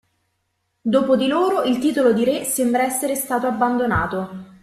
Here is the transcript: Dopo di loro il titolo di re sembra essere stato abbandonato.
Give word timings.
Dopo 0.81 1.15
di 1.15 1.27
loro 1.27 1.61
il 1.61 1.77
titolo 1.77 2.11
di 2.11 2.23
re 2.23 2.43
sembra 2.43 2.81
essere 2.81 3.13
stato 3.13 3.45
abbandonato. 3.45 4.57